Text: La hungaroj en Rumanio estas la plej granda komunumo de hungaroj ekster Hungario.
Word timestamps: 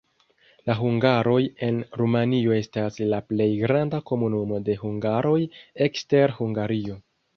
La 0.69 0.75
hungaroj 0.77 1.41
en 1.67 1.77
Rumanio 2.01 2.55
estas 2.61 2.97
la 3.11 3.19
plej 3.33 3.49
granda 3.65 3.99
komunumo 4.13 4.61
de 4.71 4.81
hungaroj 4.85 5.39
ekster 5.89 6.35
Hungario. 6.41 6.99